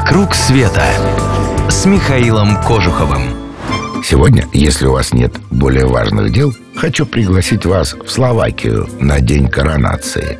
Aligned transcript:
«Вокруг 0.00 0.34
света» 0.34 0.82
с 1.68 1.84
Михаилом 1.84 2.56
Кожуховым. 2.62 3.22
Сегодня, 4.02 4.48
если 4.54 4.86
у 4.86 4.92
вас 4.92 5.12
нет 5.12 5.34
более 5.50 5.84
важных 5.84 6.32
дел, 6.32 6.54
хочу 6.74 7.04
пригласить 7.04 7.66
вас 7.66 7.92
в 7.92 8.08
Словакию 8.08 8.88
на 8.98 9.20
День 9.20 9.48
коронации. 9.48 10.38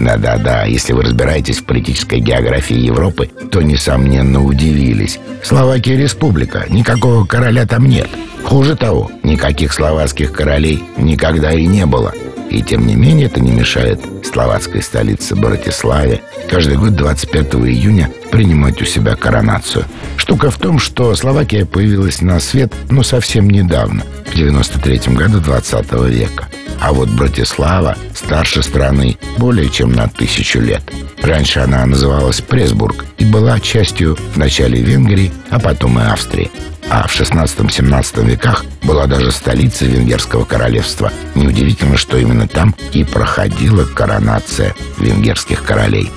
Да-да-да, 0.00 0.64
если 0.64 0.92
вы 0.92 1.02
разбираетесь 1.02 1.58
в 1.58 1.64
политической 1.64 2.20
географии 2.20 2.76
Европы, 2.76 3.30
то, 3.50 3.62
несомненно, 3.62 4.44
удивились. 4.44 5.18
Словакия 5.42 5.96
республика, 5.96 6.64
никакого 6.68 7.24
короля 7.24 7.66
там 7.66 7.86
нет. 7.86 8.08
Хуже 8.44 8.76
того, 8.76 9.10
никаких 9.22 9.72
словацких 9.72 10.32
королей 10.32 10.82
никогда 10.96 11.52
и 11.52 11.66
не 11.66 11.86
было– 11.86 12.12
и 12.52 12.60
тем 12.60 12.86
не 12.86 12.96
менее 12.96 13.26
это 13.26 13.40
не 13.40 13.50
мешает 13.50 13.98
словацкой 14.22 14.82
столице 14.82 15.34
Братиславе 15.34 16.20
каждый 16.50 16.76
год 16.76 16.94
25 16.94 17.54
июня 17.54 18.10
принимать 18.30 18.80
у 18.82 18.84
себя 18.84 19.16
коронацию. 19.16 19.86
Штука 20.18 20.50
в 20.50 20.58
том, 20.58 20.78
что 20.78 21.14
Словакия 21.14 21.64
появилась 21.64 22.20
на 22.20 22.38
свет, 22.40 22.70
ну, 22.90 23.02
совсем 23.02 23.48
недавно, 23.48 24.02
в 24.26 24.34
93 24.34 25.14
году 25.14 25.40
20 25.40 25.92
века. 26.10 26.48
А 26.84 26.92
вот 26.92 27.08
Братислава 27.10 27.96
старше 28.12 28.60
страны 28.60 29.16
более 29.38 29.68
чем 29.68 29.92
на 29.92 30.08
тысячу 30.08 30.58
лет. 30.58 30.82
Раньше 31.22 31.60
она 31.60 31.86
называлась 31.86 32.40
Пресбург 32.40 33.04
и 33.18 33.24
была 33.24 33.60
частью 33.60 34.16
в 34.34 34.36
начале 34.36 34.82
Венгрии, 34.82 35.32
а 35.50 35.60
потом 35.60 36.00
и 36.00 36.02
Австрии 36.02 36.50
а 36.90 37.06
в 37.06 37.18
16-17 37.18 38.26
веках 38.26 38.66
была 38.82 39.06
даже 39.06 39.30
столица 39.30 39.86
Венгерского 39.86 40.44
королевства. 40.44 41.10
Неудивительно, 41.34 41.96
что 41.96 42.18
именно 42.18 42.46
там 42.46 42.74
и 42.92 43.02
проходила 43.02 43.84
коронация 43.86 44.74
венгерских 44.98 45.62
королей. 45.62 46.10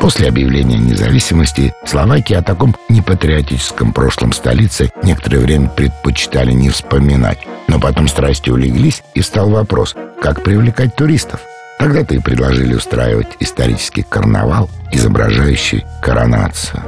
После 0.00 0.28
объявления 0.28 0.78
независимости 0.78 1.74
Словакии 1.84 2.34
о 2.34 2.42
таком 2.42 2.74
непатриотическом 2.88 3.92
прошлом 3.92 4.32
столицы 4.32 4.90
некоторое 5.02 5.40
время 5.40 5.68
предпочитали 5.68 6.52
не 6.52 6.70
вспоминать. 6.70 7.38
Но 7.68 7.78
потом 7.78 8.08
страсти 8.08 8.50
улеглись, 8.50 9.02
и 9.14 9.22
стал 9.22 9.50
вопрос, 9.50 9.94
как 10.22 10.42
привлекать 10.42 10.94
туристов. 10.94 11.40
Тогда-то 11.78 12.14
и 12.14 12.20
предложили 12.20 12.74
устраивать 12.74 13.26
исторический 13.40 14.02
карнавал, 14.02 14.70
изображающий 14.92 15.84
коронацию. 16.00 16.82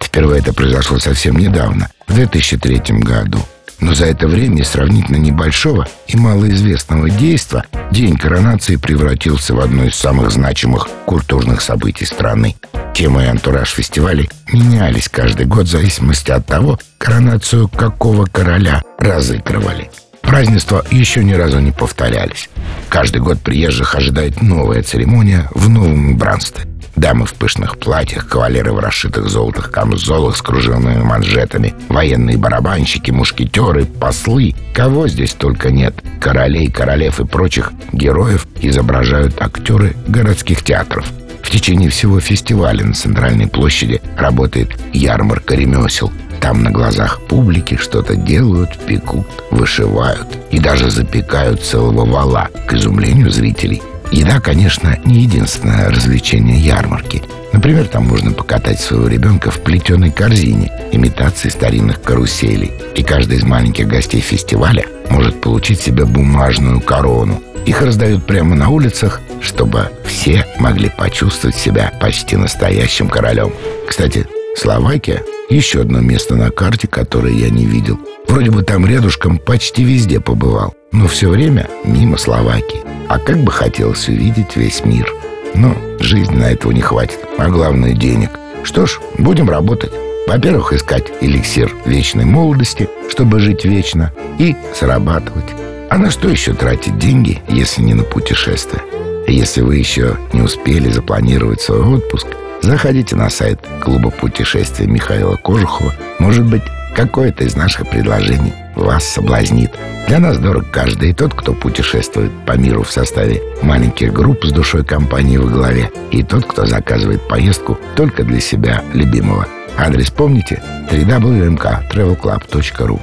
Впервые 0.00 0.40
это 0.40 0.54
произошло 0.54 0.98
совсем 0.98 1.36
недавно, 1.36 1.90
в 2.08 2.14
2003 2.14 3.00
году. 3.00 3.38
Но 3.80 3.94
за 3.94 4.06
это 4.06 4.26
время 4.26 4.64
сравнительно 4.64 5.16
небольшого 5.16 5.86
и 6.06 6.16
малоизвестного 6.16 7.10
действа 7.10 7.64
День 7.90 8.16
коронации 8.16 8.76
превратился 8.76 9.54
в 9.54 9.60
одно 9.60 9.84
из 9.84 9.94
самых 9.94 10.30
значимых 10.30 10.88
культурных 11.04 11.60
событий 11.60 12.06
страны. 12.06 12.56
Тема 12.94 13.24
и 13.24 13.26
антураж 13.26 13.70
фестивалей 13.70 14.30
менялись 14.52 15.08
каждый 15.08 15.46
год 15.46 15.66
в 15.66 15.70
зависимости 15.70 16.30
от 16.30 16.46
того, 16.46 16.78
коронацию 16.98 17.68
какого 17.68 18.26
короля 18.26 18.82
разыгрывали. 18.98 19.90
Празднества 20.30 20.84
еще 20.92 21.24
ни 21.24 21.32
разу 21.32 21.58
не 21.58 21.72
повторялись. 21.72 22.48
Каждый 22.88 23.20
год 23.20 23.40
приезжих 23.40 23.96
ожидает 23.96 24.40
новая 24.42 24.80
церемония 24.84 25.48
в 25.56 25.68
новом 25.68 26.12
убранстве. 26.12 26.66
Дамы 26.94 27.26
в 27.26 27.34
пышных 27.34 27.78
платьях, 27.78 28.28
кавалеры 28.28 28.72
в 28.72 28.78
расшитых 28.78 29.28
золотых 29.28 29.72
камзолах 29.72 30.36
с 30.36 30.42
кружевными 30.42 31.02
манжетами, 31.02 31.74
военные 31.88 32.36
барабанщики, 32.36 33.10
мушкетеры, 33.10 33.86
послы. 33.86 34.54
Кого 34.72 35.08
здесь 35.08 35.32
только 35.32 35.72
нет. 35.72 35.96
Королей, 36.20 36.70
королев 36.70 37.18
и 37.18 37.26
прочих 37.26 37.72
героев 37.92 38.46
изображают 38.60 39.34
актеры 39.42 39.96
городских 40.06 40.62
театров. 40.62 41.06
В 41.50 41.52
течение 41.52 41.90
всего 41.90 42.20
фестиваля 42.20 42.84
на 42.84 42.94
Центральной 42.94 43.48
площади 43.48 44.00
работает 44.16 44.70
ярмарка 44.92 45.56
ремесел. 45.56 46.12
Там 46.40 46.62
на 46.62 46.70
глазах 46.70 47.20
публики 47.26 47.76
что-то 47.76 48.14
делают, 48.14 48.78
пекут, 48.86 49.26
вышивают 49.50 50.28
и 50.52 50.60
даже 50.60 50.92
запекают 50.92 51.60
целого 51.60 52.06
вала 52.06 52.48
к 52.68 52.74
изумлению 52.74 53.32
зрителей. 53.32 53.82
Еда, 54.12 54.38
конечно, 54.38 54.96
не 55.04 55.22
единственное 55.22 55.90
развлечение 55.90 56.56
ярмарки. 56.56 57.24
Например, 57.52 57.84
там 57.84 58.06
можно 58.06 58.30
покатать 58.30 58.78
своего 58.78 59.08
ребенка 59.08 59.50
в 59.50 59.58
плетеной 59.58 60.12
корзине, 60.12 60.70
имитации 60.92 61.48
старинных 61.48 62.00
каруселей. 62.00 62.70
И 62.94 63.02
каждый 63.02 63.38
из 63.38 63.42
маленьких 63.42 63.88
гостей 63.88 64.20
фестиваля 64.20 64.84
может 65.10 65.40
получить 65.40 65.80
себе 65.80 66.04
бумажную 66.04 66.80
корону. 66.80 67.42
Их 67.66 67.82
раздают 67.82 68.24
прямо 68.24 68.54
на 68.54 68.68
улицах, 68.68 69.20
чтобы 69.40 69.90
все 70.04 70.44
могли 70.58 70.90
почувствовать 70.90 71.56
себя 71.56 71.92
почти 72.00 72.36
настоящим 72.36 73.08
королем. 73.08 73.52
Кстати, 73.86 74.26
Словакия— 74.56 75.22
еще 75.50 75.80
одно 75.80 76.00
место 76.00 76.36
на 76.36 76.50
карте, 76.50 76.86
которое 76.86 77.32
я 77.32 77.50
не 77.50 77.66
видел. 77.66 77.98
Вроде 78.28 78.50
бы 78.50 78.62
там 78.62 78.86
рядышком 78.86 79.38
почти 79.38 79.82
везде 79.82 80.20
побывал, 80.20 80.74
но 80.92 81.08
все 81.08 81.28
время 81.28 81.68
мимо 81.84 82.16
Словакии. 82.16 82.80
А 83.08 83.18
как 83.18 83.38
бы 83.38 83.50
хотелось 83.50 84.08
увидеть 84.08 84.54
весь 84.54 84.84
мир. 84.84 85.12
Но 85.54 85.74
жизни 85.98 86.36
на 86.36 86.52
этого 86.52 86.70
не 86.70 86.80
хватит, 86.80 87.18
а 87.38 87.48
главное 87.48 87.92
денег. 87.92 88.30
Что 88.62 88.86
ж, 88.86 89.00
будем 89.18 89.50
работать. 89.50 89.90
Во-первых, 90.28 90.72
искать 90.72 91.06
эликсир 91.20 91.74
вечной 91.86 92.24
молодости, 92.24 92.88
чтобы 93.08 93.40
жить 93.40 93.64
вечно, 93.64 94.12
и 94.38 94.54
зарабатывать. 94.78 95.46
А 95.88 95.98
на 95.98 96.10
что 96.10 96.28
еще 96.28 96.54
тратить 96.54 96.98
деньги, 96.98 97.42
если 97.48 97.82
не 97.82 97.94
на 97.94 98.04
путешествие? 98.04 98.82
Если 99.30 99.60
вы 99.60 99.76
еще 99.76 100.16
не 100.32 100.40
успели 100.42 100.90
запланировать 100.90 101.60
свой 101.60 101.82
отпуск, 101.82 102.26
заходите 102.62 103.14
на 103.14 103.30
сайт 103.30 103.60
клуба 103.80 104.10
путешествия 104.10 104.88
Михаила 104.88 105.36
Кожухова. 105.36 105.94
Может 106.18 106.46
быть, 106.46 106.64
какое-то 106.96 107.44
из 107.44 107.54
наших 107.54 107.88
предложений 107.88 108.54
вас 108.74 109.04
соблазнит. 109.04 109.70
Для 110.08 110.18
нас 110.18 110.36
дорог 110.38 110.68
каждый, 110.72 111.10
и 111.10 111.14
тот, 111.14 111.34
кто 111.34 111.52
путешествует 111.52 112.32
по 112.44 112.56
миру 112.56 112.82
в 112.82 112.90
составе 112.90 113.40
маленьких 113.62 114.12
групп 114.12 114.44
с 114.44 114.50
душой 114.50 114.84
компании 114.84 115.36
во 115.36 115.48
главе, 115.48 115.92
и 116.10 116.24
тот, 116.24 116.46
кто 116.46 116.66
заказывает 116.66 117.28
поездку 117.28 117.78
только 117.94 118.24
для 118.24 118.40
себя 118.40 118.82
любимого. 118.94 119.46
Адрес 119.78 120.10
помните? 120.10 120.60
www.travelclub.ru 120.90 123.00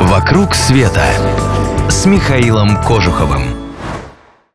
«Вокруг 0.00 0.54
света» 0.54 1.04
с 1.90 2.06
Михаилом 2.06 2.82
Кожуховым. 2.82 3.61